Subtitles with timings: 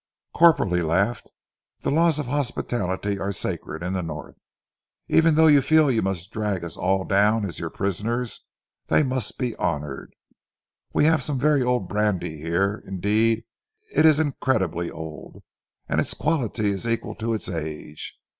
[0.33, 1.29] "Corporal," he laughed,
[1.81, 4.39] "the laws of hospitality are sacred in the North.
[5.07, 8.47] Even though you feel you must drag us all down as your prisoners,
[8.87, 10.15] they must be honoured.
[10.91, 13.43] We have some very old brandy here, indeed
[13.95, 15.43] it is incredibly old,
[15.87, 18.17] and its quality is equal to its age.